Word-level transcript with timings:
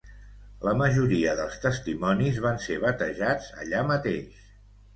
La 0.67 0.71
majoria 0.79 1.35
dels 1.41 1.59
testimonis 1.67 2.41
van 2.47 2.59
ser 2.65 2.81
batejats 2.89 3.53
allà 3.61 3.87
mateix. 3.95 4.45